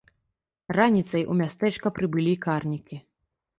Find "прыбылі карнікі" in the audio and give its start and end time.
1.99-3.01